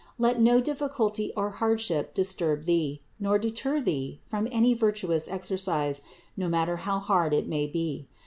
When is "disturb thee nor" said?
2.15-3.37